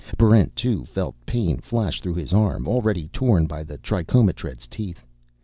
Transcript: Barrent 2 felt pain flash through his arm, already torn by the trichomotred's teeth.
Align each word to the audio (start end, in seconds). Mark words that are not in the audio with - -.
Barrent 0.17 0.55
2 0.55 0.85
felt 0.85 1.13
pain 1.27 1.59
flash 1.59 2.01
through 2.01 2.15
his 2.15 2.33
arm, 2.33 2.67
already 2.67 3.07
torn 3.09 3.45
by 3.45 3.61
the 3.63 3.77
trichomotred's 3.77 4.65
teeth. 4.65 5.05